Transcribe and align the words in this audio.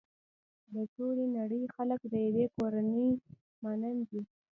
د 0.73 0.75
ټولې 0.95 1.25
نړۍ 1.37 1.63
خلک 1.75 2.01
د 2.13 2.13
يوې 2.27 2.45
کورنۍ 2.55 3.07
مانند 3.63 4.01
دي. 4.09 4.21